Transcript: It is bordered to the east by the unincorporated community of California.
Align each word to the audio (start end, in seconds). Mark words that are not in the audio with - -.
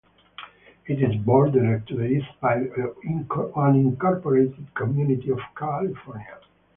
It 0.87 0.99
is 0.99 1.15
bordered 1.17 1.85
to 1.87 1.95
the 1.97 2.05
east 2.07 2.25
by 2.41 2.57
the 2.61 2.95
unincorporated 3.05 4.73
community 4.73 5.29
of 5.29 5.37
California. 5.55 6.39